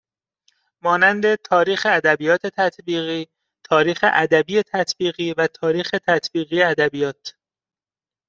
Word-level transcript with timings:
مانند 0.81 1.35
تاریخ 1.35 1.87
ادبیات 1.89 2.47
تطبیقی 2.47 3.27
تاریخ 3.63 3.99
ادبی 4.13 4.63
تطبیقی 4.63 5.33
و 5.33 5.47
تاریخ 5.47 5.91
تطبیقی 6.07 6.63
ادبیات 6.63 7.35